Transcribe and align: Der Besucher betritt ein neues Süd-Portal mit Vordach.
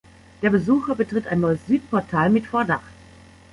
Der 0.41 0.49
Besucher 0.49 0.95
betritt 0.95 1.27
ein 1.27 1.41
neues 1.41 1.59
Süd-Portal 1.67 2.31
mit 2.31 2.47
Vordach. 2.47 2.81